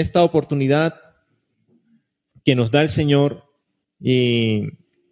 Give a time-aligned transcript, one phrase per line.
[0.00, 1.00] esta oportunidad
[2.44, 3.44] que nos da el Señor
[4.00, 4.68] y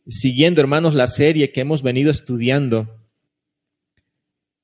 [0.06, 3.06] siguiendo, hermanos, la serie que hemos venido estudiando,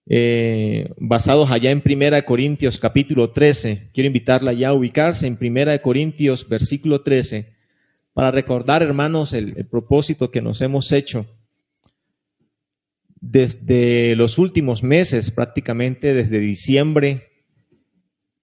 [0.07, 3.91] eh, basados allá en Primera de Corintios capítulo 13.
[3.93, 7.55] Quiero invitarla ya a ubicarse en Primera de Corintios versículo 13
[8.13, 11.27] para recordar, hermanos, el propósito que nos hemos hecho
[13.21, 17.34] desde los últimos meses, prácticamente desde diciembre,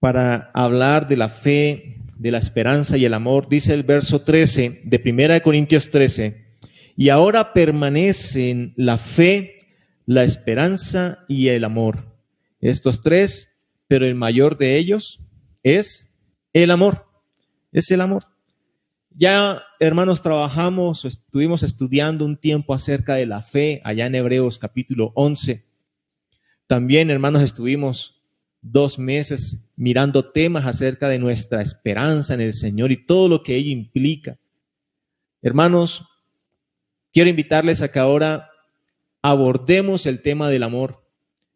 [0.02, 3.48] para hablar de la fe, de la esperanza y el amor.
[3.48, 6.44] Dice el verso 13 de 1 Corintios 13,
[6.96, 9.60] y ahora permanecen la fe,
[10.04, 12.16] la esperanza y el amor.
[12.60, 13.54] Estos tres,
[13.86, 15.20] pero el mayor de ellos
[15.62, 16.12] es
[16.52, 17.06] el amor,
[17.70, 18.24] es el amor.
[19.10, 25.12] Ya, hermanos, trabajamos, estuvimos estudiando un tiempo acerca de la fe allá en Hebreos capítulo
[25.14, 25.64] 11.
[26.66, 28.21] También, hermanos, estuvimos
[28.62, 33.56] dos meses mirando temas acerca de nuestra esperanza en el Señor y todo lo que
[33.56, 34.38] ello implica.
[35.42, 36.08] Hermanos,
[37.12, 38.48] quiero invitarles a que ahora
[39.20, 41.04] abordemos el tema del amor,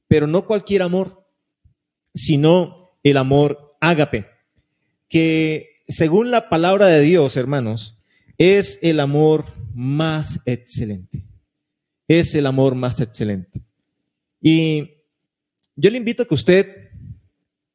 [0.09, 1.25] pero no cualquier amor,
[2.15, 4.27] sino el amor ágape,
[5.09, 7.97] que según la palabra de Dios, hermanos,
[8.39, 11.23] es el amor más excelente.
[12.09, 13.63] Es el amor más excelente.
[14.41, 14.91] Y
[15.77, 16.86] yo le invito a que usted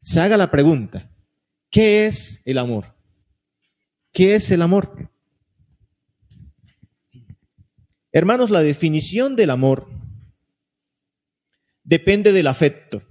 [0.02, 1.09] se haga la pregunta,
[1.69, 2.95] ¿qué es el amor?
[4.11, 5.09] ¿Qué es el amor?
[8.11, 9.88] Hermanos, la definición del amor
[11.83, 13.03] depende del afecto.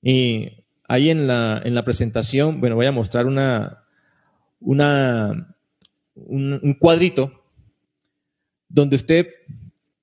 [0.00, 3.84] Y ahí en la, en la presentación, bueno, voy a mostrar una,
[4.60, 5.56] una,
[6.14, 7.44] un, cuadrito
[8.68, 9.28] donde usted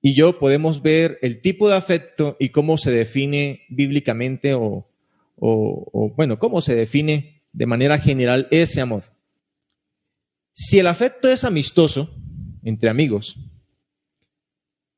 [0.00, 4.91] y yo podemos ver el tipo de afecto y cómo se define bíblicamente o,
[5.44, 9.02] o, bueno, cómo se define de manera general ese amor.
[10.52, 12.14] Si el afecto es amistoso
[12.62, 13.38] entre amigos,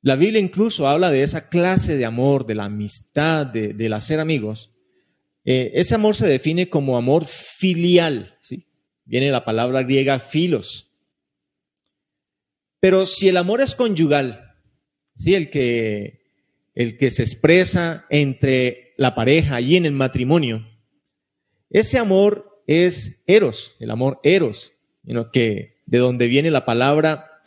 [0.02, 4.20] la Biblia incluso habla de esa clase de amor, de la amistad, de, del hacer
[4.20, 4.70] amigos.
[5.46, 8.66] Eh, ese amor se define como amor filial, ¿sí?
[9.06, 10.90] Viene la palabra griega filos.
[12.80, 14.54] Pero si el amor es conyugal,
[15.16, 15.34] ¿sí?
[15.34, 16.20] El que,
[16.74, 20.66] el que se expresa entre la pareja y en el matrimonio,
[21.70, 24.72] ese amor es eros, el amor eros,
[25.32, 27.42] que de donde viene la palabra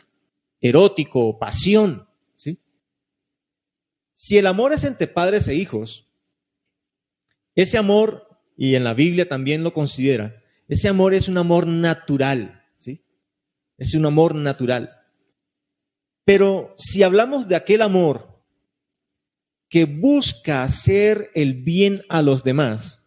[0.61, 2.61] erótico, pasión, ¿sí?
[4.13, 6.07] Si el amor es entre padres e hijos,
[7.55, 12.63] ese amor, y en la Biblia también lo considera, ese amor es un amor natural,
[12.77, 13.05] ¿sí?
[13.77, 14.93] Es un amor natural.
[16.25, 18.26] Pero si hablamos de aquel amor
[19.69, 23.03] que busca hacer el bien a los demás,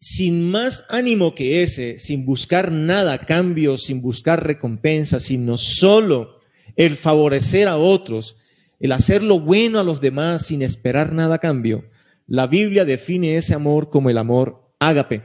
[0.00, 6.38] sin más ánimo que ese, sin buscar nada cambio, sin buscar recompensa, sino solo
[6.76, 8.38] el favorecer a otros,
[8.78, 11.90] el hacer lo bueno a los demás sin esperar nada a cambio,
[12.26, 15.24] la Biblia define ese amor como el amor ágape,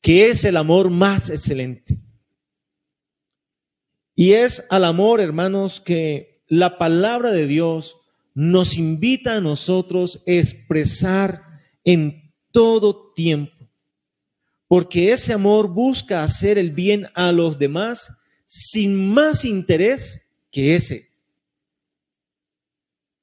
[0.00, 1.98] que es el amor más excelente.
[4.14, 7.96] Y es al amor, hermanos, que la palabra de Dios
[8.34, 11.42] nos invita a nosotros a expresar
[11.82, 13.70] en todo tiempo.
[14.68, 18.12] Porque ese amor busca hacer el bien a los demás
[18.44, 21.10] sin más interés que ese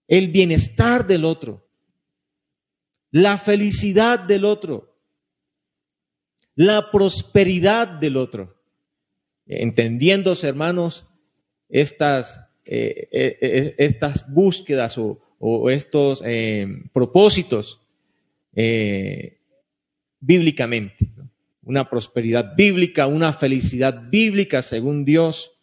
[0.07, 1.69] el bienestar del otro,
[3.11, 4.97] la felicidad del otro,
[6.55, 8.59] la prosperidad del otro.
[9.45, 11.07] Entendiéndose, hermanos,
[11.69, 15.19] estas, eh, eh, eh, estas búsquedas o,
[15.71, 16.23] estos
[16.93, 17.81] propósitos
[20.19, 21.09] bíblicamente.
[21.63, 25.53] Una prosperidad bíblica, una felicidad bíblica según Dios,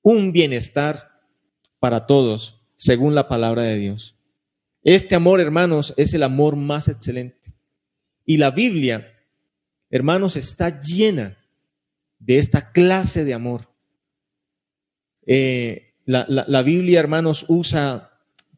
[0.00, 1.20] un bienestar
[1.80, 4.16] para todos según la palabra de Dios.
[4.84, 7.52] Este amor, hermanos, es el amor más excelente.
[8.24, 9.20] Y la Biblia,
[9.90, 11.36] hermanos, está llena
[12.20, 13.73] de esta clase de amor.
[15.26, 18.12] Eh, la, Biblia, hermanos, usa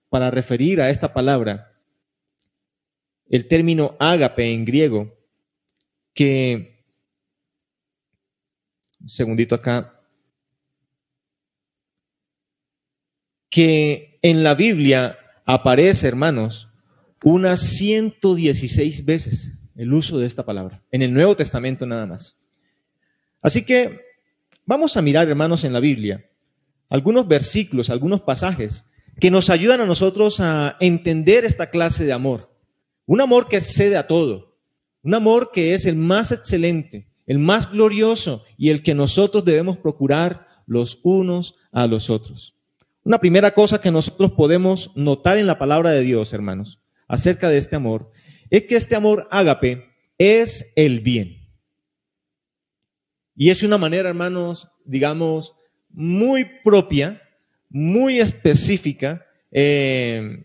[0.08, 1.72] para referir a esta palabra
[3.28, 5.16] el término ágape en griego,
[6.14, 6.84] que,
[9.00, 10.00] un segundito acá,
[13.48, 16.68] que en la Biblia aparece, hermanos,
[17.24, 22.38] unas 116 veces el uso de esta palabra, en el Nuevo Testamento nada más.
[23.40, 24.00] Así que
[24.64, 26.24] vamos a mirar, hermanos, en la Biblia
[26.88, 28.86] algunos versículos, algunos pasajes
[29.20, 32.52] que nos ayudan a nosotros a entender esta clase de amor.
[33.06, 34.54] Un amor que cede a todo,
[35.02, 39.76] Un amor que es el más excelente, el más glorioso y el que nosotros debemos
[39.76, 42.56] procurar los unos a los otros.
[43.04, 47.58] Una primera cosa que nosotros podemos notar en la palabra de Dios, hermanos, acerca de
[47.58, 48.10] este amor,
[48.50, 49.86] es que este amor ágape
[50.18, 51.46] es el bien.
[53.36, 55.54] Y es una manera, hermanos, digamos,
[55.96, 57.22] muy propia,
[57.70, 60.44] muy específica, eh,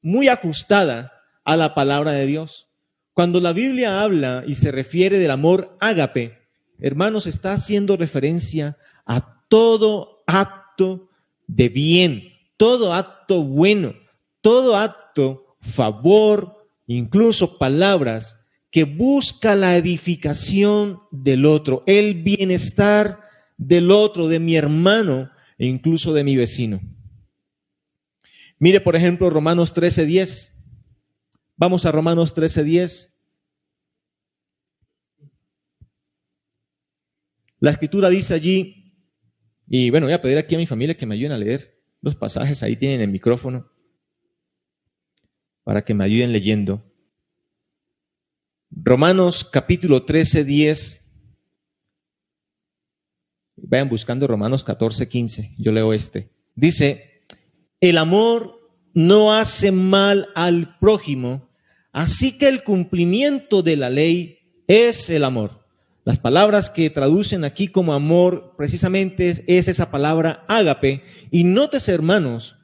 [0.00, 1.12] muy ajustada
[1.44, 2.68] a la palabra de Dios.
[3.12, 6.38] Cuando la Biblia habla y se refiere del amor ágape,
[6.80, 11.10] hermanos, está haciendo referencia a todo acto
[11.46, 13.94] de bien, todo acto bueno,
[14.40, 18.38] todo acto favor, incluso palabras
[18.70, 23.25] que busca la edificación del otro, el bienestar
[23.56, 26.80] del otro, de mi hermano e incluso de mi vecino.
[28.58, 30.54] Mire, por ejemplo, Romanos 13:10.
[31.56, 33.12] Vamos a Romanos 13:10.
[37.58, 38.92] La escritura dice allí,
[39.66, 42.14] y bueno, voy a pedir aquí a mi familia que me ayuden a leer los
[42.14, 43.70] pasajes, ahí tienen el micrófono,
[45.64, 46.84] para que me ayuden leyendo.
[48.70, 51.05] Romanos capítulo 13, 10.
[53.56, 55.54] Vayan buscando Romanos 14, 15.
[55.58, 56.30] Yo leo este.
[56.54, 57.22] Dice,
[57.80, 58.60] el amor
[58.94, 61.50] no hace mal al prójimo,
[61.92, 65.66] así que el cumplimiento de la ley es el amor.
[66.04, 71.02] Las palabras que traducen aquí como amor precisamente es, esa palabra ágape.
[71.32, 72.58] Y notes, hermanos,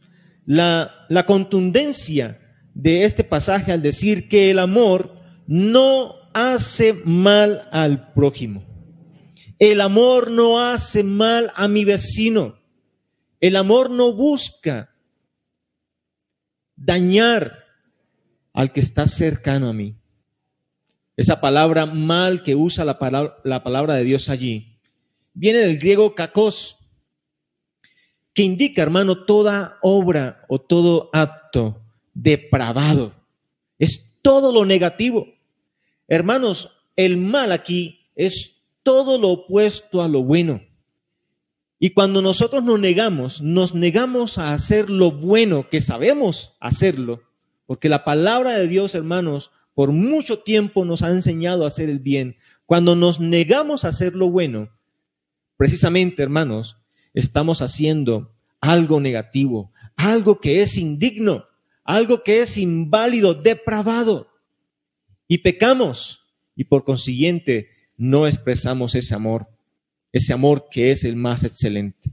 [0.46, 2.38] la, la contundencia
[2.74, 5.16] de este pasaje al decir que el amor
[5.46, 8.71] no hace mal al prójimo.
[9.62, 12.58] El amor no hace mal a mi vecino.
[13.38, 14.92] El amor no busca
[16.74, 17.64] dañar
[18.52, 19.94] al que está cercano a mí.
[21.16, 24.80] Esa palabra mal que usa la palabra, la palabra de Dios allí
[25.32, 26.78] viene del griego kakos,
[28.34, 31.80] que indica, hermano, toda obra o todo acto
[32.14, 33.14] depravado.
[33.78, 35.28] Es todo lo negativo.
[36.08, 40.62] Hermanos, el mal aquí es todo lo opuesto a lo bueno.
[41.78, 47.22] Y cuando nosotros nos negamos, nos negamos a hacer lo bueno que sabemos hacerlo,
[47.66, 51.98] porque la palabra de Dios, hermanos, por mucho tiempo nos ha enseñado a hacer el
[51.98, 52.36] bien.
[52.66, 54.70] Cuando nos negamos a hacer lo bueno,
[55.56, 56.76] precisamente, hermanos,
[57.14, 61.46] estamos haciendo algo negativo, algo que es indigno,
[61.84, 64.28] algo que es inválido, depravado.
[65.26, 67.70] Y pecamos y por consiguiente
[68.02, 69.46] no expresamos ese amor,
[70.10, 72.10] ese amor que es el más excelente.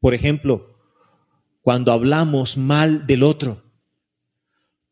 [0.00, 0.76] Por ejemplo,
[1.62, 3.62] cuando hablamos mal del otro,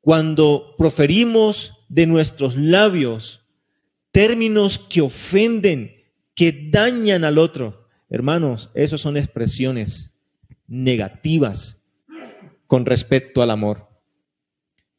[0.00, 3.44] cuando proferimos de nuestros labios
[4.10, 6.02] términos que ofenden,
[6.34, 10.14] que dañan al otro, hermanos, esos son expresiones
[10.66, 11.82] negativas
[12.66, 13.86] con respecto al amor.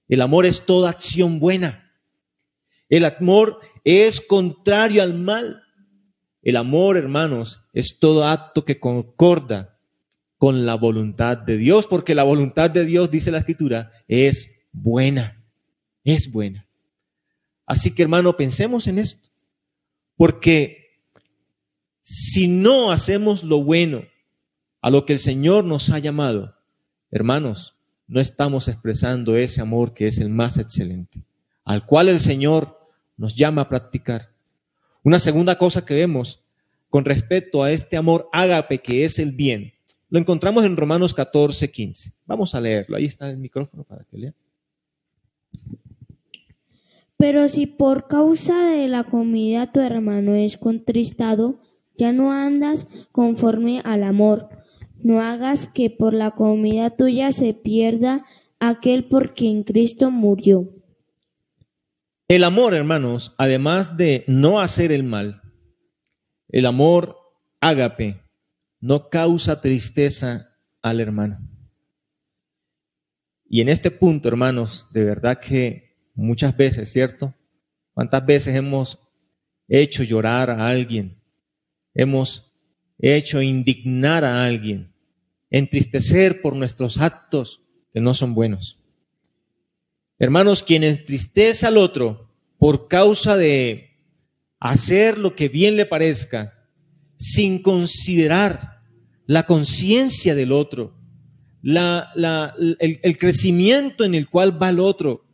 [0.07, 1.91] El amor es toda acción buena.
[2.87, 5.63] El amor es contrario al mal.
[6.41, 9.79] El amor, hermanos, es todo acto que concorda
[10.37, 15.45] con la voluntad de Dios, porque la voluntad de Dios, dice la Escritura, es buena,
[16.03, 16.67] es buena.
[17.67, 19.29] Así que hermano, pensemos en esto,
[20.17, 20.99] porque
[22.01, 24.03] si no hacemos lo bueno
[24.81, 26.55] a lo que el Señor nos ha llamado,
[27.11, 31.23] hermanos, no estamos expresando ese amor que es el más excelente,
[31.63, 32.80] al cual el Señor
[33.21, 34.29] nos llama a practicar.
[35.03, 36.43] Una segunda cosa que vemos
[36.89, 39.73] con respecto a este amor ágape que es el bien,
[40.09, 42.13] lo encontramos en Romanos 14, 15.
[42.25, 42.97] Vamos a leerlo.
[42.97, 44.35] Ahí está el micrófono para que lean.
[47.15, 51.59] Pero si por causa de la comida tu hermano es contristado,
[51.95, 54.49] ya no andas conforme al amor.
[55.03, 58.25] No hagas que por la comida tuya se pierda
[58.59, 60.80] aquel por quien Cristo murió.
[62.31, 65.41] El amor, hermanos, además de no hacer el mal,
[66.47, 67.17] el amor
[67.59, 68.23] ágape
[68.79, 71.39] no causa tristeza al hermano.
[73.45, 77.33] Y en este punto, hermanos, de verdad que Muchas veces, ¿cierto?
[77.93, 78.99] ¿Cuántas veces hemos
[79.67, 81.21] hecho llorar a alguien?
[81.93, 82.53] Hemos
[82.99, 84.93] hecho indignar a alguien,
[85.49, 88.80] entristecer por nuestros actos que no son buenos.
[90.21, 93.89] Hermanos, quien entristece al otro por causa de
[94.59, 96.53] hacer lo que bien le parezca,
[97.17, 98.83] sin considerar
[99.25, 100.93] la conciencia del otro,
[101.63, 105.25] el, el crecimiento en el cual va el otro,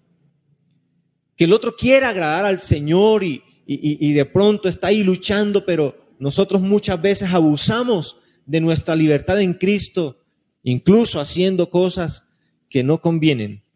[1.35, 5.65] que el otro quiere agradar al Señor y, y, y de pronto está ahí luchando,
[5.65, 10.23] pero nosotros muchas veces abusamos de nuestra libertad en Cristo,
[10.63, 12.23] incluso haciendo cosas
[12.69, 13.66] que no convienen.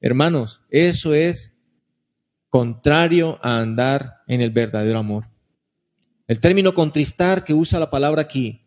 [0.00, 1.54] Hermanos, eso es
[2.48, 5.28] contrario a andar en el verdadero amor.
[6.26, 8.66] El término contristar que usa la palabra aquí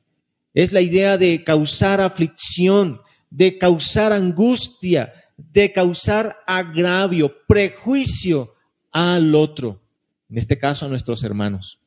[0.54, 8.56] es la idea de causar aflicción, de causar angustia, de causar agravio, prejuicio
[8.92, 9.82] al otro,
[10.30, 11.80] en este caso a nuestros hermanos.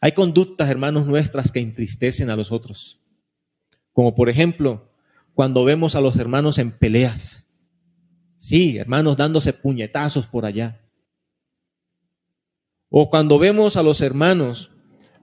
[0.00, 3.00] Hay conductas, hermanos nuestras, que entristecen a los otros,
[3.92, 4.88] como por ejemplo
[5.34, 7.44] cuando vemos a los hermanos en peleas.
[8.48, 10.80] Sí, hermanos dándose puñetazos por allá.
[12.88, 14.70] O cuando vemos a los hermanos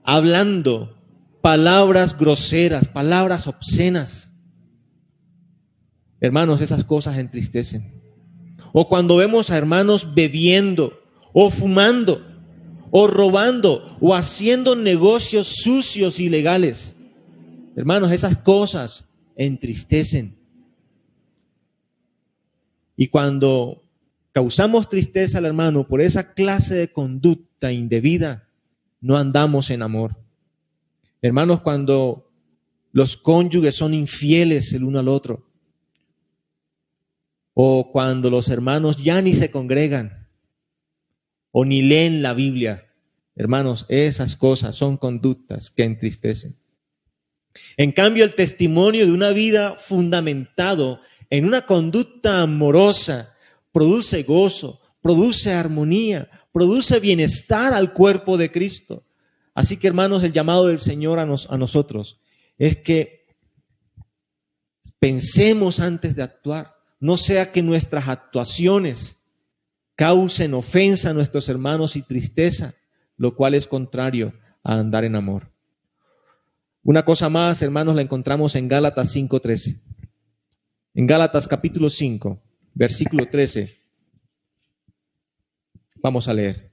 [0.04, 0.96] hablando
[1.42, 4.30] palabras groseras, palabras obscenas.
[6.20, 8.00] Hermanos, esas cosas entristecen.
[8.72, 10.92] O cuando vemos a hermanos bebiendo
[11.32, 12.24] o fumando
[12.92, 16.94] o robando o haciendo negocios sucios y legales.
[17.74, 20.45] Hermanos, esas cosas entristecen.
[22.96, 23.84] Y cuando
[24.32, 28.48] causamos tristeza al hermano por esa clase de conducta indebida,
[29.00, 30.16] no andamos en amor.
[31.22, 32.30] Hermanos, cuando
[32.92, 35.46] los cónyuges son infieles el uno al otro,
[37.52, 40.28] o cuando los hermanos ya ni se congregan,
[41.50, 42.86] o ni leen la Biblia,
[43.34, 46.56] hermanos, esas cosas son conductas que entristecen.
[47.76, 51.00] En cambio, el testimonio de una vida fundamentado
[51.30, 53.34] en una conducta amorosa
[53.72, 59.04] produce gozo, produce armonía, produce bienestar al cuerpo de Cristo.
[59.54, 62.20] Así que, hermanos, el llamado del Señor a, a nosotros
[62.58, 63.26] es que
[64.98, 69.18] pensemos antes de actuar, no sea que nuestras actuaciones
[69.94, 72.74] causen ofensa a nuestros hermanos y tristeza,
[73.16, 75.50] lo cual es contrario a andar en amor.
[76.82, 79.80] Una cosa más, hermanos, la encontramos en Gálatas 5:13.
[80.98, 83.68] En Gálatas capítulo 5, versículo 13.
[85.96, 86.70] Vamos a leer.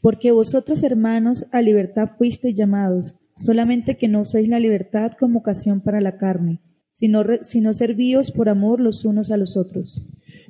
[0.00, 5.82] Porque vosotros, hermanos, a libertad fuisteis llamados, solamente que no uséis la libertad como ocasión
[5.82, 6.62] para la carne,
[6.94, 10.02] sino, sino servíos por amor los unos a los otros.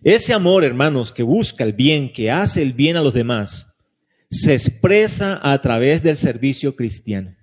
[0.04, 3.66] Ese amor, hermanos, que busca el bien, que hace el bien a los demás,
[4.30, 7.35] se expresa a través del servicio cristiano.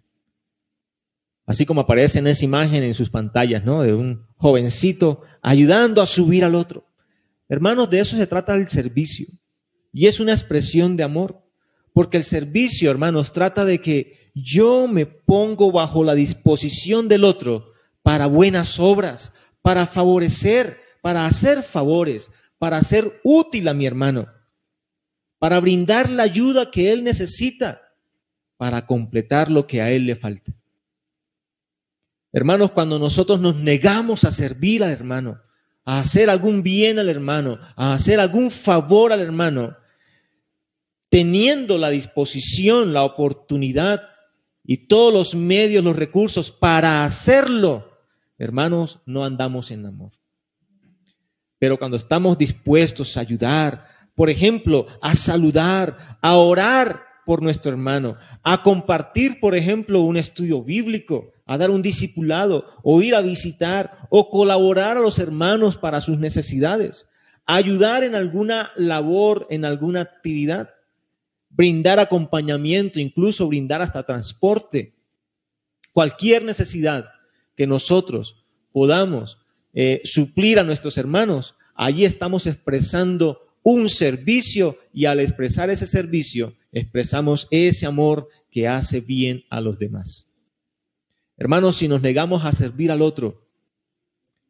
[1.45, 3.81] Así como aparece en esa imagen en sus pantallas, ¿no?
[3.81, 6.87] De un jovencito ayudando a subir al otro.
[7.47, 9.27] Hermanos, de eso se trata el servicio.
[9.91, 11.41] Y es una expresión de amor.
[11.93, 17.73] Porque el servicio, hermanos, trata de que yo me pongo bajo la disposición del otro
[18.03, 24.27] para buenas obras, para favorecer, para hacer favores, para ser útil a mi hermano,
[25.39, 27.81] para brindar la ayuda que él necesita,
[28.57, 30.53] para completar lo que a él le falta.
[32.31, 35.41] Hermanos, cuando nosotros nos negamos a servir al hermano,
[35.83, 39.75] a hacer algún bien al hermano, a hacer algún favor al hermano,
[41.09, 44.09] teniendo la disposición, la oportunidad
[44.63, 47.97] y todos los medios, los recursos para hacerlo,
[48.37, 50.11] hermanos, no andamos en amor.
[51.57, 58.17] Pero cuando estamos dispuestos a ayudar, por ejemplo, a saludar, a orar por nuestro hermano,
[58.43, 64.07] a compartir, por ejemplo, un estudio bíblico, a dar un discipulado, o ir a visitar,
[64.11, 67.07] o colaborar a los hermanos para sus necesidades,
[67.47, 70.69] ayudar en alguna labor, en alguna actividad,
[71.49, 74.93] brindar acompañamiento, incluso brindar hasta transporte,
[75.91, 77.09] cualquier necesidad
[77.55, 79.39] que nosotros podamos
[79.73, 86.53] eh, suplir a nuestros hermanos, allí estamos expresando un servicio y al expresar ese servicio
[86.71, 90.28] expresamos ese amor que hace bien a los demás.
[91.39, 93.41] Hermanos, si nos negamos a servir al otro,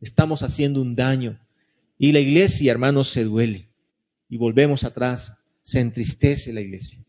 [0.02, 1.40] estamos haciendo un daño.
[2.00, 3.70] Y la iglesia, hermanos, se duele.
[4.28, 7.06] Y volvemos atrás, se entristece la iglesia.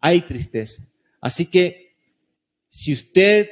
[0.00, 0.84] Hay tristeza.
[1.20, 1.94] Así que
[2.70, 3.48] si usted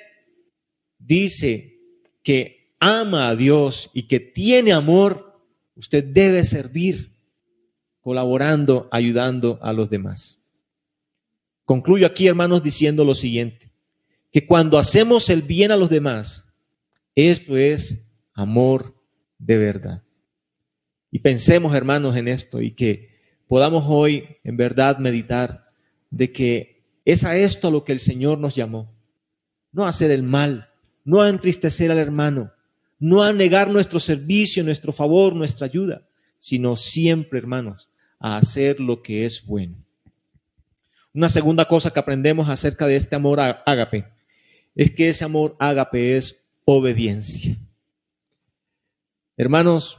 [0.98, 1.78] dice
[2.24, 5.40] que ama a Dios y que tiene amor,
[5.76, 7.12] usted debe servir
[8.00, 10.40] colaborando, ayudando a los demás.
[11.64, 13.65] Concluyo aquí, hermanos, diciendo lo siguiente
[14.36, 16.46] que cuando hacemos el bien a los demás,
[17.14, 18.94] esto es amor
[19.38, 20.02] de verdad.
[21.10, 23.16] Y pensemos, hermanos, en esto y que
[23.48, 25.70] podamos hoy en verdad meditar
[26.10, 28.94] de que es a esto a lo que el Señor nos llamó.
[29.72, 30.68] No a hacer el mal,
[31.02, 32.52] no a entristecer al hermano,
[32.98, 36.06] no a negar nuestro servicio, nuestro favor, nuestra ayuda,
[36.38, 37.88] sino siempre, hermanos,
[38.18, 39.82] a hacer lo que es bueno.
[41.14, 44.14] Una segunda cosa que aprendemos acerca de este amor ágape
[44.76, 47.56] es que ese amor ágape es obediencia.
[49.38, 49.98] Hermanos,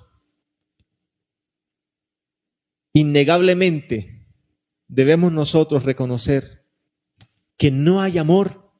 [2.94, 4.26] innegablemente
[4.88, 6.64] debemos nosotros reconocer
[7.58, 8.72] que no hay amor,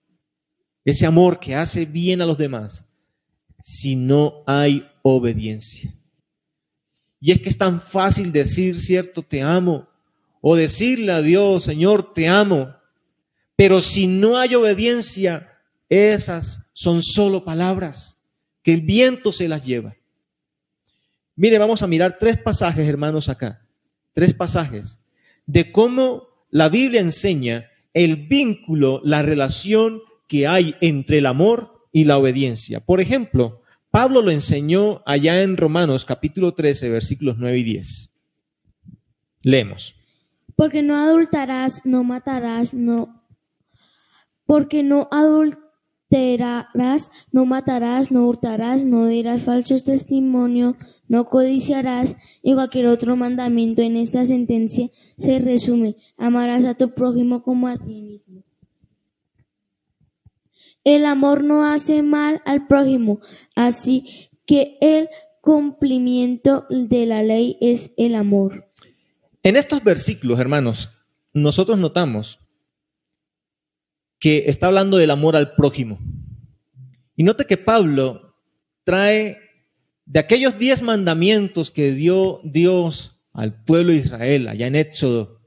[0.86, 2.86] ese amor que hace bien a los demás,
[3.62, 5.94] si no hay obediencia.
[7.20, 9.90] Y es que es tan fácil decir, cierto, te amo,
[10.42, 12.76] o decirle a Dios, Señor, te amo,
[13.56, 15.57] pero si no hay obediencia,
[15.90, 18.20] esas son solo palabras
[18.64, 19.96] que el viento se las lleva.
[21.36, 23.66] Mire, vamos a mirar tres pasajes, hermanos, acá.
[24.14, 25.00] Tres pasajes
[25.46, 32.04] de cómo la Biblia enseña el vínculo, la relación que hay entre el amor y
[32.04, 32.80] la obediencia.
[32.80, 38.12] Por ejemplo, Pablo lo enseñó allá en Romanos capítulo 13, versículos 9 y 10.
[39.44, 39.96] Leemos.
[40.56, 43.24] Porque no adultarás, no matarás, no.
[44.46, 45.67] Porque no adultarás
[47.32, 53.98] no matarás, no hurtarás, no dirás falsos testimonio, no codiciarás y cualquier otro mandamiento en
[53.98, 58.44] esta sentencia se resume, amarás a tu prójimo como a ti mismo.
[60.84, 63.20] El amor no hace mal al prójimo,
[63.56, 65.10] así que el
[65.42, 68.70] cumplimiento de la ley es el amor.
[69.44, 70.92] En estos versículos, hermanos,
[71.34, 72.40] nosotros notamos
[74.20, 76.00] que está hablando del amor al prójimo.
[77.16, 78.36] Y note que Pablo
[78.84, 79.38] trae
[80.06, 85.42] de aquellos diez mandamientos que dio Dios al pueblo de Israel allá en Éxodo,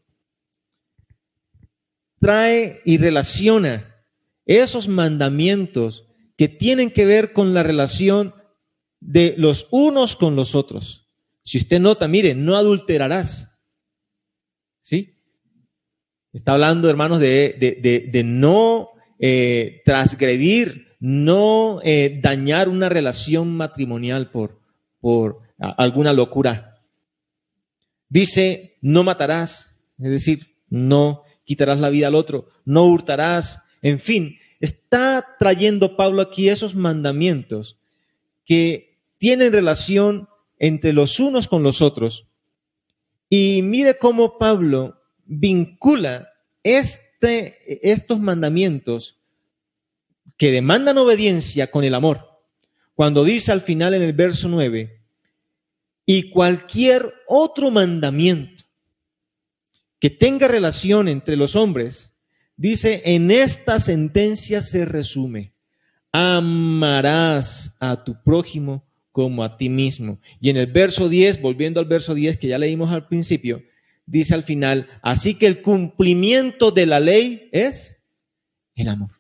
[2.21, 3.97] trae y relaciona
[4.47, 8.35] esos mandamientos que tienen que ver con la relación
[9.01, 11.09] de los unos con los otros.
[11.43, 13.59] Si usted nota, mire, no adulterarás.
[14.83, 15.20] ¿Sí?
[16.33, 24.61] Está hablando, hermanos, de, no eh, transgredir, no eh, dañar una relación matrimonial por,
[25.01, 26.83] por alguna locura.
[28.09, 34.39] Dice, no matarás, es decir, no quitarás la vida al otro, no hurtarás, en fin,
[34.61, 37.79] está trayendo Pablo aquí esos mandamientos
[38.45, 42.27] que tienen relación entre los unos con los otros.
[43.29, 45.00] Y mire cómo Pablo
[45.31, 46.29] vincula
[46.65, 49.21] este, estos mandamientos
[50.37, 52.43] que demandan obediencia con el amor.
[52.95, 55.01] Cuando dice al final en el verso 9,
[56.05, 58.65] y cualquier otro mandamiento
[60.01, 62.13] que tenga relación entre los hombres,
[62.57, 65.53] dice, en esta sentencia se resume,
[66.11, 70.21] amarás a tu prójimo como a ti mismo.
[70.41, 73.63] Y en el verso 10, volviendo al verso 10 que ya leímos al principio,
[74.11, 78.03] dice al final, así que el cumplimiento de la ley es
[78.75, 79.13] el amor.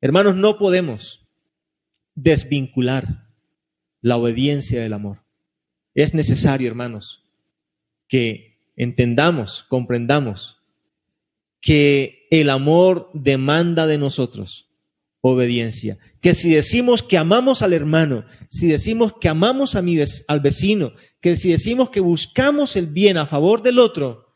[0.00, 1.26] Hermanos, no podemos
[2.14, 3.28] desvincular
[4.00, 5.24] la obediencia del amor.
[5.94, 7.24] Es necesario, hermanos,
[8.08, 10.60] que entendamos, comprendamos
[11.60, 14.67] que el amor demanda de nosotros
[15.20, 15.98] obediencia.
[16.20, 20.92] Que si decimos que amamos al hermano, si decimos que amamos a mi, al vecino,
[21.20, 24.26] que si decimos que buscamos el bien a favor del otro,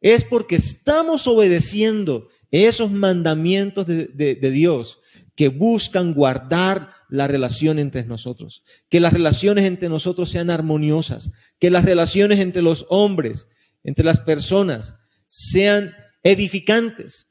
[0.00, 5.00] es porque estamos obedeciendo esos mandamientos de, de Dios
[5.36, 11.70] que buscan guardar la relación entre nosotros, que las relaciones entre nosotros sean armoniosas, que
[11.70, 13.48] las relaciones entre los hombres,
[13.82, 14.94] entre las personas,
[15.28, 17.29] sean edificantes.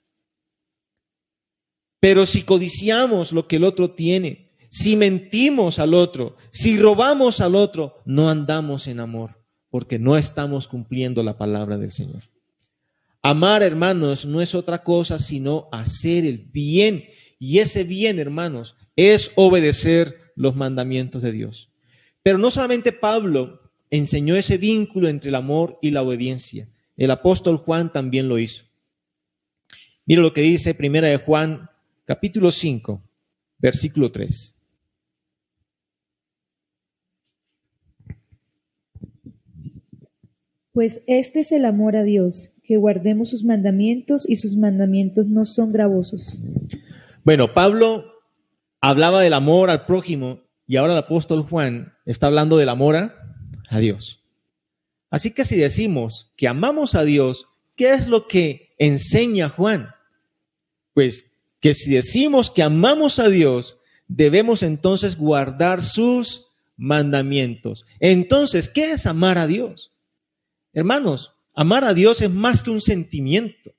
[1.99, 7.55] Pero si codiciamos lo que el otro tiene, si mentimos al otro, si robamos al
[7.55, 12.21] otro, no andamos en amor, porque no estamos cumpliendo la palabra del Señor.
[13.21, 17.05] Amar, hermanos, no es otra cosa sino hacer el bien.
[17.37, 21.71] Y ese bien, hermanos, es obedecer los mandamientos de Dios.
[22.23, 26.69] Pero no solamente Pablo enseñó ese vínculo entre el amor y la obediencia.
[26.95, 28.65] El apóstol Juan también lo hizo.
[30.05, 31.68] Mira lo que dice Primera de Juan
[32.09, 33.03] capítulo 5,
[33.59, 34.55] versículo 3.
[40.71, 45.45] Pues este es el amor a Dios, que guardemos sus mandamientos y sus mandamientos no
[45.45, 46.39] son gravosos.
[47.23, 48.05] Bueno, Pablo
[48.81, 53.79] hablaba del amor al prójimo y ahora el apóstol Juan está hablando del amor a,
[53.79, 54.25] Dios.
[55.11, 57.45] Así que si decimos que amamos a Dios,
[57.75, 59.89] ¿qué es lo que enseña Juan?
[60.95, 61.28] Pues
[61.59, 67.85] que si decimos que amamos a Dios, debemos entonces guardar sus mandamientos.
[67.99, 69.91] Entonces, ¿qué es amar a Dios?
[70.73, 73.73] Hermanos, amar a Dios es más que un sentimiento.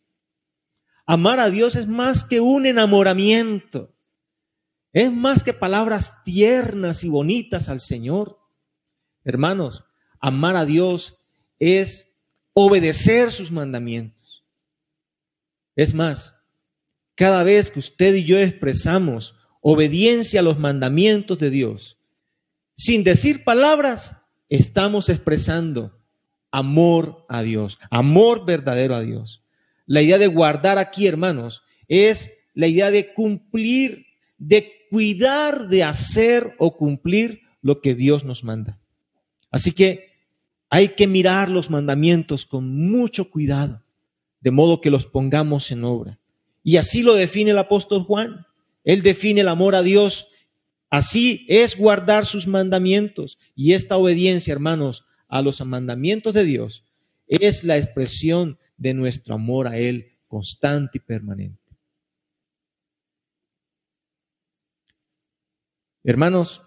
[1.06, 3.92] Amar a Dios es más que un enamoramiento.
[4.92, 8.38] Es más que palabras tiernas y bonitas al Señor.
[9.24, 9.84] Hermanos,
[10.20, 11.18] amar a Dios
[11.58, 12.12] es
[12.52, 14.44] obedecer sus mandamientos.
[15.76, 16.39] Es más,
[17.20, 21.98] cada vez que usted y yo expresamos obediencia a los mandamientos de Dios,
[22.74, 24.16] sin decir palabras,
[24.48, 26.00] estamos expresando
[26.50, 29.44] amor a Dios, amor verdadero a Dios.
[29.84, 34.06] La idea de guardar aquí, hermanos, es la idea de cumplir,
[34.38, 38.80] de cuidar de hacer o cumplir lo que Dios nos manda.
[39.50, 40.14] Así que
[40.70, 43.82] hay que mirar los mandamientos con mucho cuidado,
[44.40, 46.19] de modo que los pongamos en obra.
[46.62, 48.46] Y así lo define el apóstol Juan.
[48.84, 50.28] Él define el amor a Dios.
[50.90, 53.38] Así es guardar sus mandamientos.
[53.54, 56.84] Y esta obediencia, hermanos, a los mandamientos de Dios
[57.26, 61.58] es la expresión de nuestro amor a Él constante y permanente.
[66.02, 66.62] Hermanos,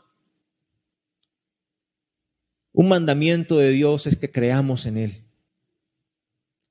[2.72, 5.24] un mandamiento de Dios es que creamos en Él.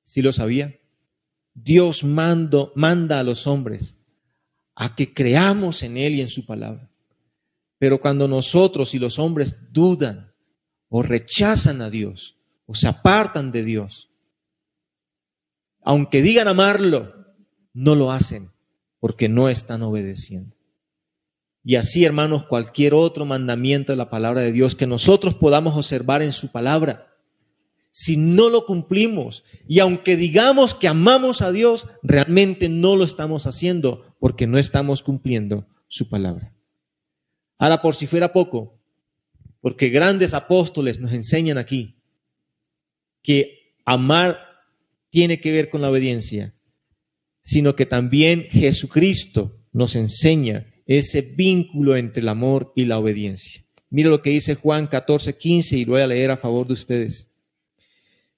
[0.03, 0.79] ¿Sí lo sabía?
[1.53, 3.97] Dios mando, manda a los hombres
[4.75, 6.89] a que creamos en Él y en su palabra.
[7.77, 10.33] Pero cuando nosotros y los hombres dudan
[10.89, 14.09] o rechazan a Dios o se apartan de Dios,
[15.81, 17.13] aunque digan amarlo,
[17.73, 18.51] no lo hacen
[18.99, 20.55] porque no están obedeciendo.
[21.63, 26.21] Y así, hermanos, cualquier otro mandamiento de la palabra de Dios que nosotros podamos observar
[26.21, 27.12] en su palabra,
[27.93, 33.45] si no lo cumplimos y aunque digamos que amamos a Dios, realmente no lo estamos
[33.45, 36.55] haciendo porque no estamos cumpliendo su palabra.
[37.59, 38.79] Ahora, por si fuera poco,
[39.61, 41.95] porque grandes apóstoles nos enseñan aquí
[43.21, 44.39] que amar
[45.11, 46.55] tiene que ver con la obediencia,
[47.43, 53.63] sino que también Jesucristo nos enseña ese vínculo entre el amor y la obediencia.
[53.91, 56.73] Mira lo que dice Juan 14, 15 y lo voy a leer a favor de
[56.73, 57.29] ustedes.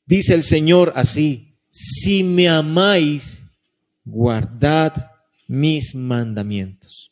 [0.06, 3.44] Dice el Señor así, si me amáis,
[4.04, 5.12] guardad
[5.48, 7.12] mis mandamientos.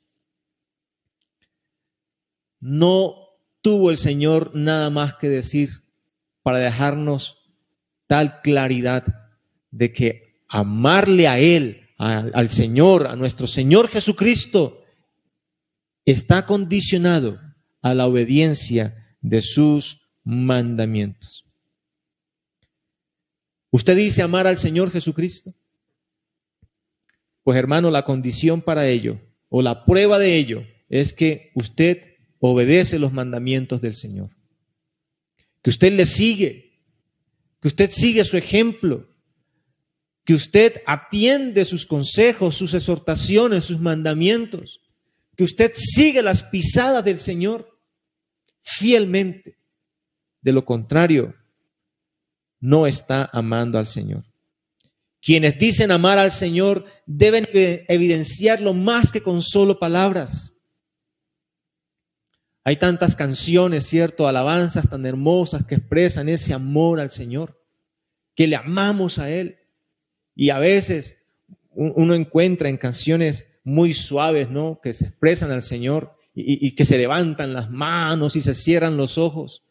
[2.60, 3.16] No
[3.62, 5.84] tuvo el Señor nada más que decir
[6.44, 7.50] para dejarnos
[8.08, 9.06] tal claridad
[9.72, 14.84] de que amarle a Él, al Señor, a nuestro Señor Jesucristo,
[16.06, 17.40] está condicionado
[17.82, 21.46] a la obediencia de sus mandamientos.
[23.74, 25.52] ¿Usted dice amar al Señor Jesucristo?
[27.42, 33.00] Pues hermano, la condición para ello, o la prueba de ello, es que usted obedece
[33.00, 34.30] los mandamientos del Señor.
[35.64, 36.78] Que usted le sigue,
[37.62, 39.10] que usted sigue su ejemplo,
[40.24, 44.82] que usted atiende sus consejos, sus exhortaciones, sus mandamientos
[45.36, 47.76] que usted sigue las pisadas del Señor
[48.62, 49.58] fielmente.
[50.44, 51.34] De lo contrario,
[52.63, 54.23] no está amando al Señor.
[55.21, 60.54] Quienes dicen amar al Señor deben evidenciarlo más que con solo palabras.
[62.63, 67.62] Hay tantas canciones, cierto, alabanzas tan hermosas que expresan ese amor al Señor,
[68.34, 69.58] que le amamos a Él.
[70.34, 71.17] Y a veces
[71.76, 74.80] uno encuentra en canciones muy suaves, ¿no?
[74.82, 78.95] Que se expresan al Señor y, y que se levantan las manos y se cierran
[78.95, 79.63] los ojos.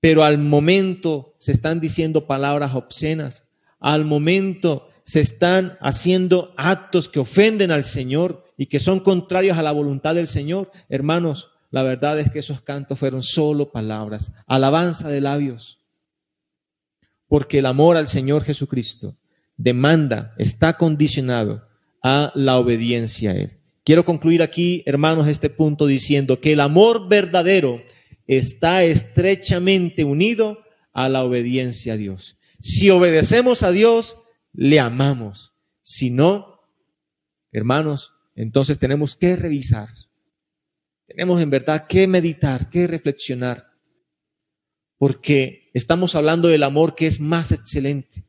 [0.00, 3.46] Pero al momento se están diciendo palabras obscenas,
[3.78, 9.62] al momento se están haciendo actos que ofenden al Señor y que son contrarios a
[9.62, 10.70] la voluntad del Señor.
[10.88, 15.80] Hermanos, la verdad es que esos cantos fueron solo palabras, alabanza de labios.
[17.26, 19.16] Porque el amor al Señor Jesucristo
[19.56, 21.68] demanda, está condicionado
[22.02, 23.58] a la obediencia a Él.
[23.84, 27.82] Quiero concluir aquí, hermanos, este punto diciendo que el amor verdadero
[28.30, 32.38] está estrechamente unido a la obediencia a Dios.
[32.60, 34.18] Si obedecemos a Dios,
[34.52, 35.52] le amamos.
[35.82, 36.60] Si no,
[37.50, 39.88] hermanos, entonces tenemos que revisar.
[41.08, 43.72] Tenemos en verdad que meditar, que reflexionar,
[44.96, 48.22] porque estamos hablando del amor que es más excelente.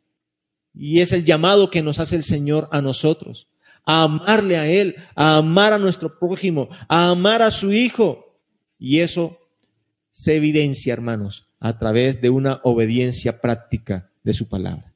[0.73, 3.51] Y es el llamado que nos hace el Señor a nosotros,
[3.85, 8.39] a amarle a Él, a amar a nuestro prójimo, a amar a su Hijo.
[8.79, 9.37] Y eso
[10.11, 14.93] se evidencia, hermanos, a través de una obediencia práctica de su palabra.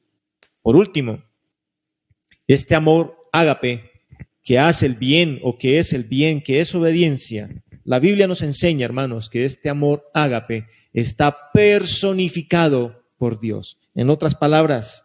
[0.62, 1.22] Por último,
[2.46, 3.90] este amor ágape
[4.42, 7.50] que hace el bien o que es el bien, que es obediencia,
[7.84, 13.78] la Biblia nos enseña, hermanos, que este amor ágape está personificado por Dios.
[13.94, 15.04] En otras palabras,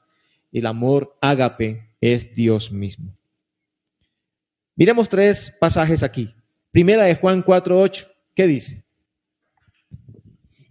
[0.51, 3.15] el amor ágape es Dios mismo.
[4.75, 6.33] Miremos tres pasajes aquí.
[6.71, 8.83] Primera de Juan 4:8, ¿qué dice?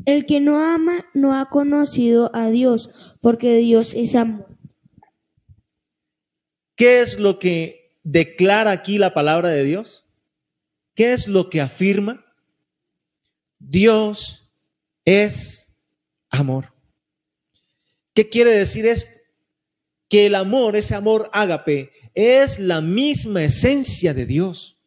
[0.06, 4.46] El que no ama no ha conocido a Dios, porque Dios es amor.
[6.76, 10.06] ¿Qué es lo que declara aquí la palabra de Dios?
[10.94, 12.24] ¿Qué es lo que afirma?
[13.58, 14.50] Dios
[15.04, 15.68] es
[16.30, 16.72] amor.
[18.14, 19.18] ¿Qué quiere decir esto?
[20.08, 24.78] Que el amor, ese amor ágape, es la misma esencia de Dios.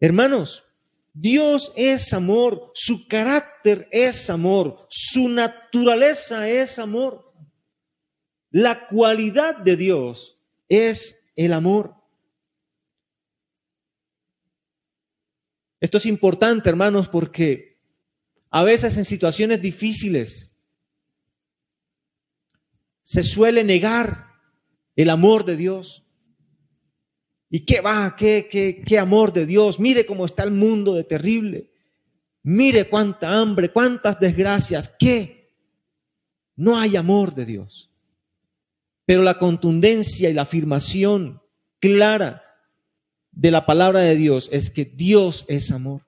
[0.00, 0.64] Hermanos,
[1.14, 7.32] Dios es amor, su carácter es amor, su naturaleza es amor.
[8.50, 11.94] La cualidad de Dios es el amor.
[15.80, 17.78] Esto es importante, hermanos, porque
[18.50, 20.52] a veces en situaciones difíciles
[23.02, 24.28] se suele negar
[24.94, 26.06] el amor de Dios.
[27.54, 28.16] ¿Y qué va?
[28.16, 29.78] ¿Qué, qué, qué amor de Dios?
[29.78, 31.70] Mire cómo está el mundo de terrible.
[32.42, 34.88] Mire cuánta hambre, cuántas desgracias.
[34.98, 35.54] ¿Qué?
[36.56, 37.90] No hay amor de Dios.
[39.04, 41.42] Pero la contundencia y la afirmación
[41.78, 42.42] clara
[43.32, 46.06] de la palabra de Dios es que Dios es amor.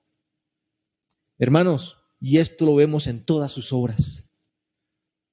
[1.39, 4.25] Hermanos, y esto lo vemos en todas sus obras.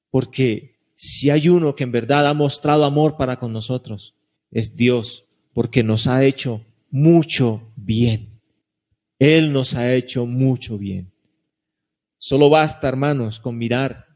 [0.10, 4.18] Porque si hay uno que en verdad ha mostrado amor para con nosotros,
[4.52, 8.40] es Dios, porque nos ha hecho mucho bien.
[9.20, 11.12] Él nos ha hecho mucho bien.
[12.18, 14.08] Solo basta, hermanos, con mirar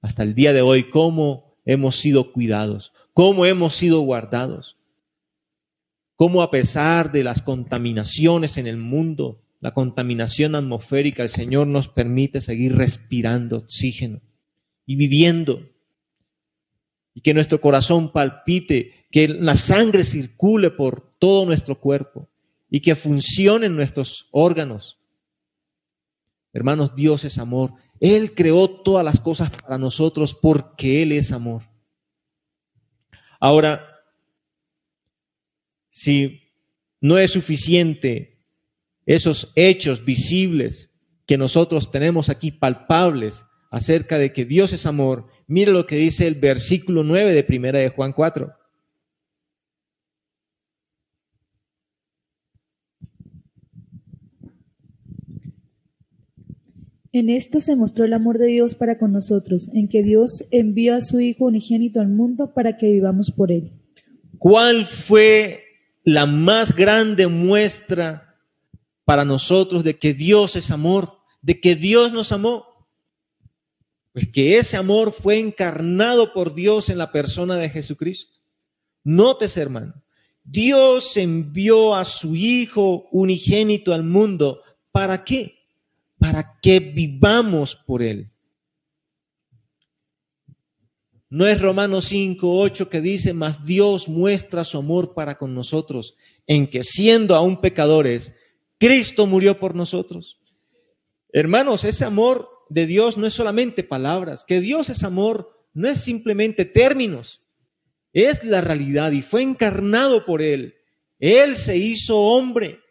[0.00, 4.76] hasta el día de hoy cómo hemos sido cuidados, cómo hemos sido guardados,
[6.16, 11.88] cómo a pesar de las contaminaciones en el mundo, la contaminación atmosférica, el Señor nos
[11.88, 14.20] permite seguir respirando oxígeno
[14.84, 15.73] y viviendo.
[17.14, 22.28] Y que nuestro corazón palpite, que la sangre circule por todo nuestro cuerpo
[22.68, 24.98] y que funcionen nuestros órganos.
[26.52, 27.72] Hermanos, Dios es amor.
[28.00, 31.62] Él creó todas las cosas para nosotros porque Él es amor.
[33.38, 33.86] Ahora,
[35.90, 36.42] si
[37.00, 38.40] no es suficiente
[39.06, 40.90] esos hechos visibles
[41.26, 46.26] que nosotros tenemos aquí palpables acerca de que Dios es amor, mire lo que dice
[46.26, 48.52] el versículo 9 de primera de Juan 4.
[57.14, 60.96] En esto se mostró el amor de Dios para con nosotros, en que Dios envió
[60.96, 63.70] a su Hijo unigénito al mundo para que vivamos por él.
[64.38, 65.62] ¿Cuál fue
[66.02, 68.34] la más grande muestra
[69.04, 72.73] para nosotros de que Dios es amor, de que Dios nos amó?
[74.14, 78.38] Pues que ese amor fue encarnado por Dios en la persona de Jesucristo.
[79.02, 80.02] Nótese, hermano,
[80.42, 84.62] Dios envió a su Hijo unigénito al mundo.
[84.90, 85.54] ¿Para qué?
[86.24, 88.30] para que vivamos por Él.
[91.28, 96.16] No es Romanos 5, 8 que dice, mas Dios muestra su amor para con nosotros,
[96.46, 98.32] en que siendo aún pecadores,
[98.78, 100.40] Cristo murió por nosotros.
[101.30, 106.00] Hermanos, ese amor de Dios no es solamente palabras, que Dios es amor no es
[106.00, 107.42] simplemente términos,
[108.12, 110.76] es la realidad y fue encarnado por Él.
[111.18, 112.84] Él se hizo hombre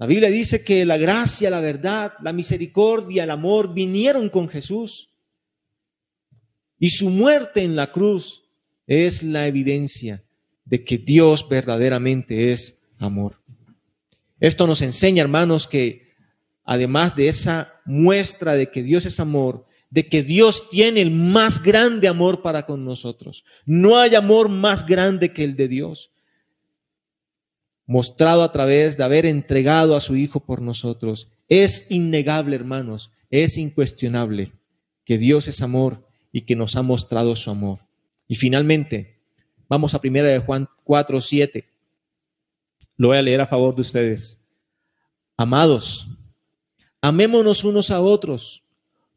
[0.00, 5.10] la Biblia dice que la gracia, la verdad, la misericordia, el amor vinieron con Jesús.
[6.78, 8.44] Y su muerte en la cruz
[8.86, 10.24] es la evidencia
[10.64, 13.42] de que Dios verdaderamente es amor.
[14.38, 16.09] Esto nos enseña, hermanos, que
[16.70, 21.60] además de esa muestra de que Dios es amor, de que Dios tiene el más
[21.60, 23.44] grande amor para con nosotros.
[23.66, 26.12] No hay amor más grande que el de Dios
[27.86, 31.32] mostrado a través de haber entregado a su Hijo por nosotros.
[31.48, 34.52] Es innegable, hermanos, es incuestionable
[35.04, 37.80] que Dios es amor y que nos ha mostrado su amor.
[38.28, 39.18] Y finalmente,
[39.68, 41.68] vamos a primera de Juan 4, 7.
[42.96, 44.38] Lo voy a leer a favor de ustedes.
[45.36, 46.06] Amados,
[47.00, 48.64] amémonos unos a otros,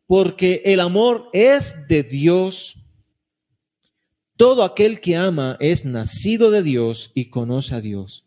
[0.07, 2.77] porque el amor es de Dios.
[4.35, 8.25] Todo aquel que ama es nacido de Dios y conoce a Dios.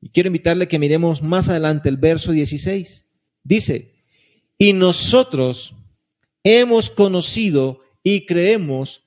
[0.00, 3.06] Y quiero invitarle que miremos más adelante el verso 16.
[3.42, 3.94] Dice,
[4.58, 5.74] y nosotros
[6.42, 9.04] hemos conocido y creemos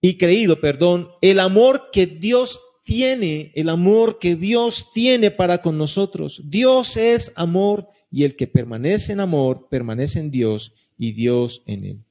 [0.00, 5.78] y creído, perdón, el amor que Dios tiene, el amor que Dios tiene para con
[5.78, 6.42] nosotros.
[6.44, 11.84] Dios es amor y el que permanece en amor permanece en Dios y Dios en
[11.84, 12.04] él.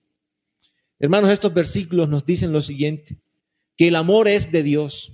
[0.99, 3.17] Hermanos, estos versículos nos dicen lo siguiente,
[3.77, 5.13] que el amor es de Dios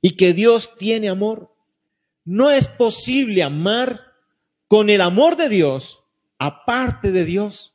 [0.00, 1.52] y que Dios tiene amor.
[2.24, 4.14] No es posible amar
[4.68, 6.02] con el amor de Dios
[6.38, 7.74] aparte de Dios.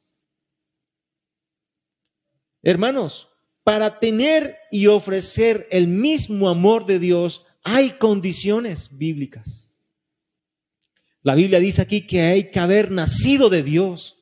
[2.62, 3.29] Hermanos,
[3.63, 9.72] para tener y ofrecer el mismo amor de Dios hay condiciones bíblicas.
[11.23, 14.19] La Biblia dice aquí que hay que haber nacido de Dios,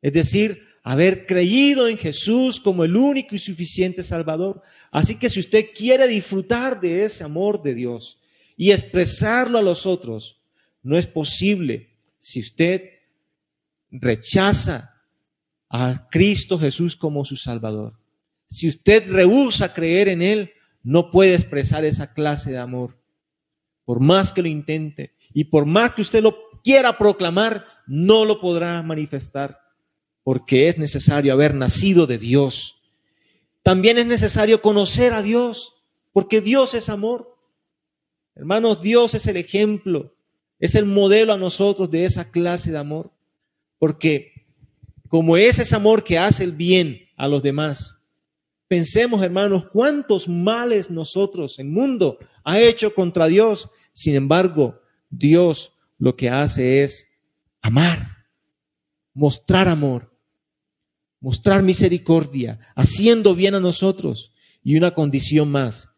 [0.00, 4.62] es decir, haber creído en Jesús como el único y suficiente Salvador.
[4.90, 8.18] Así que si usted quiere disfrutar de ese amor de Dios
[8.56, 10.40] y expresarlo a los otros,
[10.82, 12.82] no es posible si usted
[13.90, 14.94] rechaza
[15.68, 17.98] a Cristo Jesús como su Salvador.
[18.48, 22.98] Si usted rehúsa creer en Él, no puede expresar esa clase de amor.
[23.84, 28.40] Por más que lo intente y por más que usted lo quiera proclamar, no lo
[28.40, 29.60] podrá manifestar,
[30.22, 32.80] porque es necesario haber nacido de Dios.
[33.62, 35.76] También es necesario conocer a Dios,
[36.12, 37.36] porque Dios es amor.
[38.34, 40.14] Hermanos, Dios es el ejemplo,
[40.58, 43.10] es el modelo a nosotros de esa clase de amor,
[43.78, 44.32] porque
[45.08, 47.98] como es ese amor que hace el bien a los demás,
[48.68, 53.70] Pensemos, hermanos, cuántos males nosotros, el mundo, ha hecho contra Dios.
[53.94, 54.78] Sin embargo,
[55.10, 57.08] Dios lo que hace es
[57.60, 58.26] amar,
[59.14, 60.14] mostrar amor,
[61.20, 64.32] mostrar misericordia, haciendo bien a nosotros.
[64.62, 65.88] Y una condición más,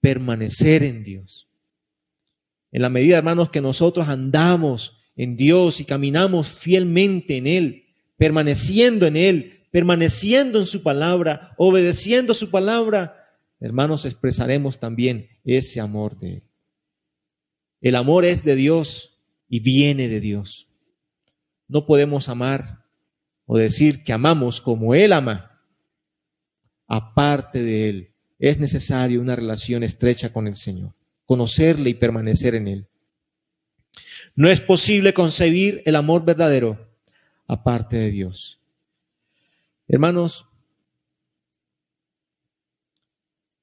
[0.00, 1.48] permanecer en Dios.
[2.72, 7.84] En la medida, hermanos, que nosotros andamos en Dios y caminamos fielmente en Él,
[8.16, 13.28] permaneciendo en Él, permaneciendo en su palabra, obedeciendo su palabra,
[13.60, 16.42] hermanos, expresaremos también ese amor de Él.
[17.80, 20.68] El amor es de Dios y viene de Dios.
[21.68, 22.84] No podemos amar
[23.46, 25.60] o decir que amamos como Él ama,
[26.86, 28.14] aparte de Él.
[28.38, 32.88] Es necesario una relación estrecha con el Señor, conocerle y permanecer en Él.
[34.34, 36.88] No es posible concebir el amor verdadero
[37.46, 38.60] aparte de Dios.
[39.88, 40.49] Hermanos,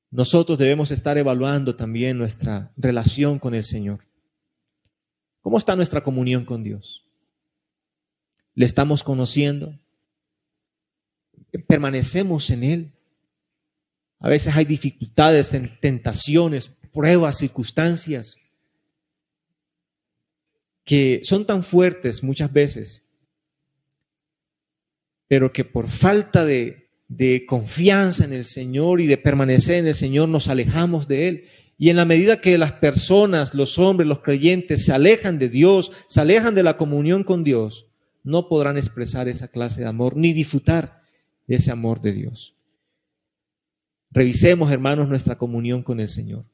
[0.10, 4.06] nosotros debemos estar evaluando también nuestra relación con el Señor.
[5.42, 7.06] ¿Cómo está nuestra comunión con Dios?
[8.56, 9.80] ¿Le estamos conociendo?
[11.68, 12.92] ¿Permanecemos en Él?
[14.20, 18.38] A veces hay dificultades, tentaciones, pruebas, circunstancias
[20.84, 23.08] que son tan fuertes muchas veces
[25.28, 29.96] pero que por falta de, de confianza en el Señor y de permanecer en el
[29.96, 31.44] Señor nos alejamos de Él.
[31.78, 35.92] Y en la medida que las personas, los hombres, los creyentes se alejan de Dios,
[36.08, 37.88] se alejan de la comunión con Dios,
[38.24, 41.02] no podrán expresar esa clase de amor ni disfrutar
[41.48, 42.56] de ese amor de Dios.
[44.12, 46.46] Revisemos, hermanos, nuestra comunión con el Señor,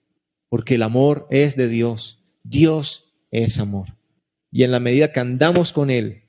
[0.49, 2.23] porque el amor es de Dios.
[2.43, 3.87] Dios es amor.
[4.51, 6.23] Y en la medida que andamos con Él,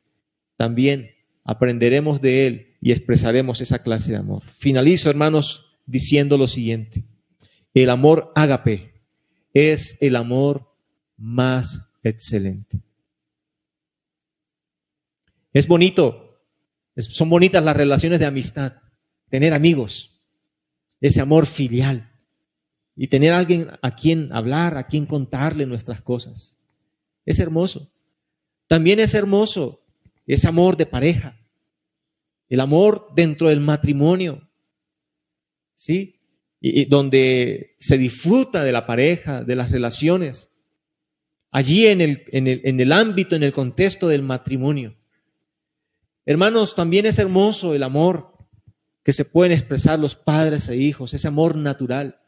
[0.57, 1.11] también
[1.45, 4.42] aprenderemos de Él y expresaremos esa clase de amor.
[4.44, 7.03] Finalizo, hermanos, diciendo lo siguiente.
[7.73, 8.92] El amor ágape
[9.55, 10.70] es el amor
[11.16, 12.83] más excelente.
[15.55, 16.42] Es bonito,
[16.99, 18.75] son bonitas las relaciones de amistad,
[19.31, 20.20] tener amigos,
[21.01, 22.12] ese amor filial
[22.97, 26.55] y tener a alguien a quien hablar, a quien contarle nuestras cosas.
[27.25, 27.90] Es hermoso.
[28.66, 29.81] También es hermoso
[30.27, 31.40] ese amor de pareja,
[32.55, 34.49] el amor dentro del matrimonio,
[35.75, 36.21] ¿sí?
[36.61, 40.51] Y, donde se disfruta de la pareja, de las relaciones,
[41.51, 44.97] allí en el, en, el, en el ámbito, en el contexto del matrimonio.
[46.27, 48.33] Hermanos, también es hermoso el amor
[49.03, 52.19] que se pueden expresar los padres e hijos, ese amor natural,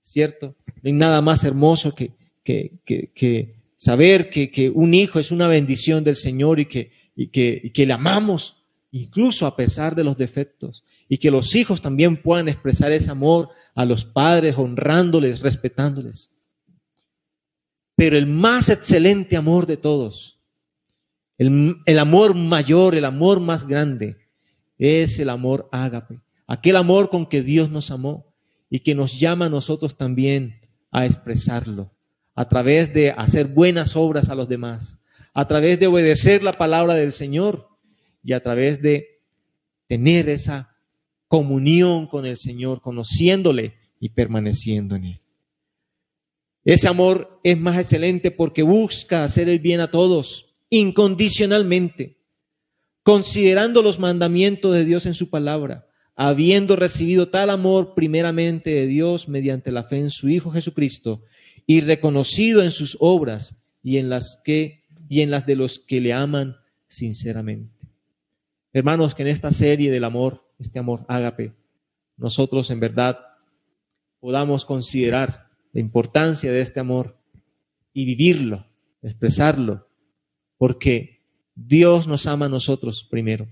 [0.00, 0.56] ¿cierto?
[0.82, 6.02] No hay nada más hermoso que, que, que, saber que, un hijo es una bendición
[6.02, 8.55] del Señor y que, y que, y que le amamos
[9.02, 13.50] incluso a pesar de los defectos, y que los hijos también puedan expresar ese amor
[13.74, 16.30] a los padres, honrándoles, respetándoles.
[17.94, 20.40] Pero el más excelente amor de todos,
[21.38, 24.16] el, amor mayor, el amor más grande,
[24.78, 28.34] es el amor ágape, aquel amor con que Dios nos amó
[28.68, 31.90] y que nos llama a nosotros también a expresarlo
[32.36, 34.98] a través de hacer buenas obras a los demás,
[35.32, 37.68] a través de obedecer la palabra del Señor
[38.26, 39.20] y a través de
[39.86, 40.76] tener esa
[41.28, 45.20] comunión con el Señor, conociéndole y permaneciendo en Él.
[46.64, 52.18] Ese amor es más excelente porque busca hacer el bien a todos, incondicionalmente,
[53.04, 59.28] considerando los mandamientos de Dios en su palabra, habiendo recibido tal amor primeramente de Dios
[59.28, 61.22] mediante la fe en su Hijo Jesucristo
[61.64, 63.54] y reconocido en sus obras
[63.84, 66.56] y en las que y en las de los que le aman
[66.88, 67.75] sinceramente.
[68.76, 71.54] Hermanos, que en esta serie del amor, este amor ágape,
[72.18, 73.18] nosotros en verdad
[74.20, 77.18] podamos considerar la importancia de este amor
[77.94, 78.66] y vivirlo,
[79.00, 79.88] expresarlo,
[80.58, 81.22] porque
[81.54, 83.48] Dios nos ama a nosotros primero.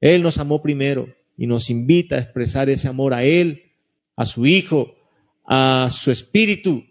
[0.00, 3.64] Él nos amó primero y nos invita a expresar ese amor a Él,
[4.14, 4.94] a su Hijo,
[5.44, 6.84] a su Espíritu,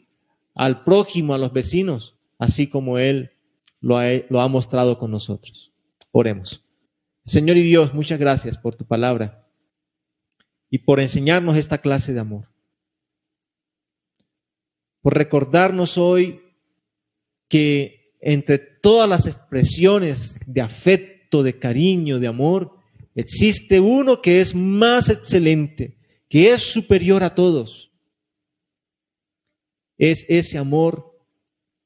[0.54, 3.32] al prójimo, a los vecinos, así como Él
[3.80, 5.72] lo ha, lo ha mostrado con nosotros.
[6.12, 6.67] Oremos.
[7.28, 9.46] Señor y Dios, muchas gracias por tu palabra
[10.70, 12.48] y por enseñarnos esta clase de amor.
[15.02, 16.42] Por recordarnos hoy
[17.50, 22.78] que entre todas las expresiones de afecto, de cariño, de amor,
[23.14, 25.98] existe uno que es más excelente,
[26.30, 27.92] que es superior a todos.
[29.98, 31.20] Es ese amor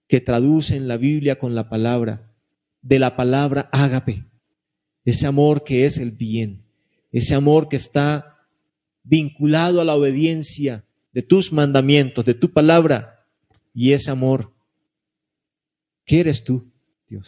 [0.07, 2.31] que traduce en la Biblia con la palabra,
[2.83, 4.30] de la palabra ágape
[5.05, 6.63] ese amor que es el bien,
[7.11, 8.47] ese amor que está
[9.03, 13.25] vinculado a la obediencia de tus mandamientos, de tu palabra,
[13.73, 14.53] y ese amor,
[16.05, 16.71] ¿qué eres tú,
[17.07, 17.25] Dios?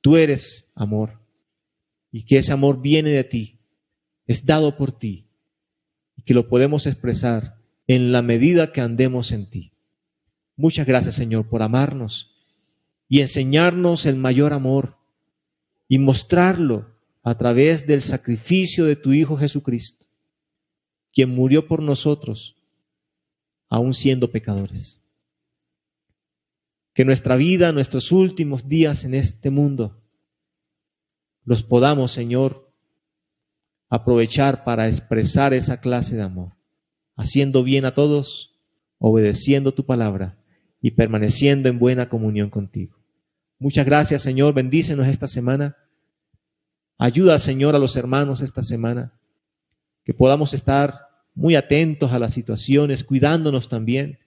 [0.00, 1.20] Tú eres amor,
[2.10, 3.58] y que ese amor viene de ti,
[4.26, 5.26] es dado por ti,
[6.16, 9.72] y que lo podemos expresar en la medida que andemos en ti.
[10.56, 12.34] Muchas gracias, Señor, por amarnos
[13.08, 14.98] y enseñarnos el mayor amor
[15.92, 16.86] y mostrarlo
[17.22, 20.06] a través del sacrificio de tu Hijo Jesucristo,
[21.12, 22.56] quien murió por nosotros,
[23.68, 25.02] aún siendo pecadores.
[26.94, 30.00] Que nuestra vida, nuestros últimos días en este mundo,
[31.44, 32.72] los podamos, Señor,
[33.90, 36.52] aprovechar para expresar esa clase de amor,
[37.16, 38.58] haciendo bien a todos,
[38.96, 40.38] obedeciendo tu palabra
[40.80, 42.96] y permaneciendo en buena comunión contigo.
[43.58, 44.54] Muchas gracias, Señor.
[44.54, 45.76] Bendícenos esta semana.
[47.02, 49.12] Ayuda, Señor, a los hermanos esta semana.
[50.04, 51.00] Que podamos estar
[51.34, 54.20] muy atentos a las situaciones, cuidándonos también.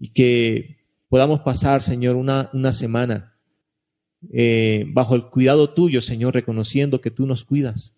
[0.00, 0.78] Y que
[1.08, 3.36] podamos pasar, Señor, una, una semana
[4.32, 7.94] eh, bajo el cuidado tuyo, Señor, reconociendo que tú nos cuidas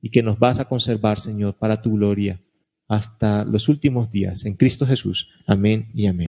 [0.00, 2.42] y que nos vas a conservar, Señor, para tu gloria
[2.88, 4.44] hasta los últimos días.
[4.44, 5.28] En Cristo Jesús.
[5.46, 6.25] Amén y amén.